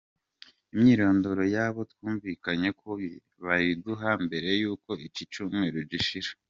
[0.73, 2.89] Imyirondoro yabo twumvikanye ko
[3.45, 6.31] bayiduha mbere y’uko iki cyumweru gishira.